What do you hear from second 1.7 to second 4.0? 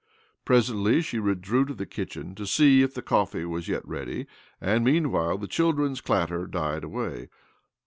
the kitchen to see if the coffee was yet